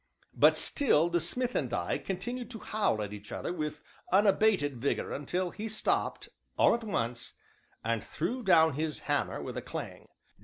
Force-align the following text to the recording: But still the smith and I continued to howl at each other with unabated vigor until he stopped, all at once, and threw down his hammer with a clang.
But 0.33 0.57
still 0.57 1.09
the 1.09 1.19
smith 1.19 1.53
and 1.53 1.71
I 1.71 1.99
continued 1.99 2.49
to 2.49 2.57
howl 2.57 3.03
at 3.03 3.13
each 3.13 3.31
other 3.31 3.53
with 3.53 3.83
unabated 4.11 4.77
vigor 4.81 5.13
until 5.13 5.51
he 5.51 5.69
stopped, 5.69 6.27
all 6.57 6.73
at 6.73 6.83
once, 6.83 7.35
and 7.83 8.03
threw 8.03 8.41
down 8.41 8.73
his 8.73 9.01
hammer 9.01 9.43
with 9.43 9.57
a 9.57 9.61
clang. 9.61 10.07